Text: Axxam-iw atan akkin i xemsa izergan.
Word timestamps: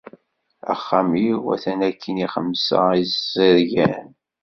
Axxam-iw 0.73 1.41
atan 1.53 1.79
akkin 1.89 2.17
i 2.25 2.27
xemsa 2.33 2.81
izergan. 3.03 4.09